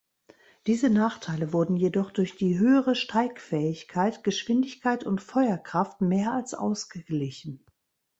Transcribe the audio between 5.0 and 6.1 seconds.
und Feuerkraft